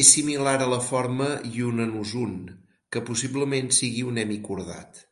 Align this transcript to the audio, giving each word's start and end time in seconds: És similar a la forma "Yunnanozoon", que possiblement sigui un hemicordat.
És 0.00 0.10
similar 0.16 0.52
a 0.66 0.68
la 0.72 0.78
forma 0.88 1.26
"Yunnanozoon", 1.56 2.36
que 2.96 3.02
possiblement 3.10 3.72
sigui 3.80 4.08
un 4.12 4.24
hemicordat. 4.26 5.02